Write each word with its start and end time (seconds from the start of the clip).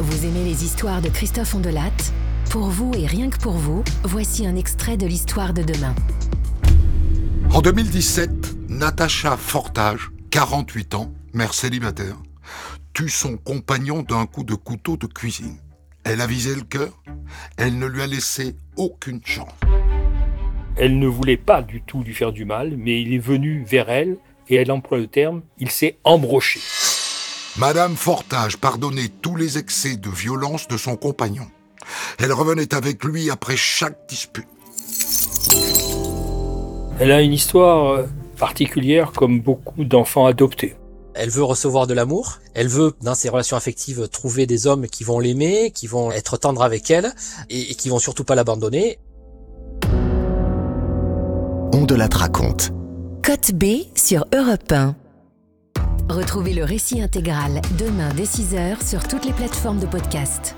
Vous 0.00 0.24
aimez 0.24 0.44
les 0.44 0.64
histoires 0.64 1.02
de 1.02 1.10
Christophe 1.10 1.54
Ondelat? 1.54 1.92
Pour 2.48 2.68
vous 2.68 2.90
et 2.96 3.04
rien 3.04 3.28
que 3.28 3.36
pour 3.36 3.52
vous, 3.52 3.84
voici 4.02 4.46
un 4.46 4.56
extrait 4.56 4.96
de 4.96 5.06
l'histoire 5.06 5.52
de 5.52 5.62
demain. 5.62 5.94
En 7.52 7.60
2017, 7.60 8.70
Natacha 8.70 9.36
Fortage, 9.36 10.10
48 10.30 10.94
ans, 10.94 11.12
mère 11.34 11.52
célibataire, 11.52 12.16
tue 12.94 13.10
son 13.10 13.36
compagnon 13.36 14.02
d'un 14.02 14.24
coup 14.24 14.42
de 14.42 14.54
couteau 14.54 14.96
de 14.96 15.04
cuisine. 15.04 15.58
Elle 16.04 16.22
a 16.22 16.26
visé 16.26 16.54
le 16.54 16.62
cœur, 16.62 17.02
elle 17.58 17.78
ne 17.78 17.84
lui 17.84 18.00
a 18.00 18.06
laissé 18.06 18.56
aucune 18.78 19.20
chance. 19.22 19.52
Elle 20.76 20.98
ne 20.98 21.08
voulait 21.08 21.36
pas 21.36 21.60
du 21.60 21.82
tout 21.82 22.02
lui 22.02 22.14
faire 22.14 22.32
du 22.32 22.46
mal, 22.46 22.74
mais 22.78 23.02
il 23.02 23.12
est 23.12 23.18
venu 23.18 23.66
vers 23.68 23.90
elle 23.90 24.16
et 24.48 24.54
elle 24.54 24.72
emploie 24.72 24.96
le 24.96 25.08
terme 25.08 25.42
il 25.58 25.70
s'est 25.70 25.98
embroché. 26.04 26.60
Madame 27.56 27.96
Fortage 27.96 28.56
pardonnait 28.56 29.08
tous 29.20 29.34
les 29.34 29.58
excès 29.58 29.96
de 29.96 30.08
violence 30.08 30.68
de 30.68 30.76
son 30.76 30.96
compagnon. 30.96 31.46
Elle 32.18 32.32
revenait 32.32 32.74
avec 32.74 33.02
lui 33.02 33.30
après 33.30 33.56
chaque 33.56 34.08
dispute. 34.08 34.46
Elle 37.00 37.10
a 37.10 37.20
une 37.22 37.32
histoire 37.32 37.92
euh, 37.92 38.06
particulière 38.38 39.12
comme 39.12 39.40
beaucoup 39.40 39.84
d'enfants 39.84 40.26
adoptés. 40.26 40.76
Elle 41.14 41.30
veut 41.30 41.42
recevoir 41.42 41.88
de 41.88 41.94
l'amour. 41.94 42.38
Elle 42.54 42.68
veut, 42.68 42.94
dans 43.02 43.14
ses 43.14 43.28
relations 43.28 43.56
affectives, 43.56 44.08
trouver 44.08 44.46
des 44.46 44.66
hommes 44.66 44.86
qui 44.86 45.02
vont 45.02 45.18
l'aimer, 45.18 45.72
qui 45.72 45.88
vont 45.88 46.12
être 46.12 46.36
tendres 46.36 46.62
avec 46.62 46.90
elle 46.90 47.12
et, 47.48 47.72
et 47.72 47.74
qui 47.74 47.88
vont 47.88 47.98
surtout 47.98 48.24
pas 48.24 48.36
l'abandonner. 48.36 48.98
On 51.72 51.84
de 51.84 51.94
la 51.96 52.08
raconte. 52.12 52.70
Côte 53.24 53.52
B 53.54 53.86
sur 53.96 54.24
Europe 54.32 54.70
1. 54.70 54.94
Retrouvez 56.10 56.54
le 56.54 56.64
récit 56.64 57.00
intégral 57.00 57.62
demain 57.78 58.08
dès 58.16 58.24
6h 58.24 58.84
sur 58.84 59.06
toutes 59.06 59.24
les 59.24 59.32
plateformes 59.32 59.78
de 59.78 59.86
podcast. 59.86 60.56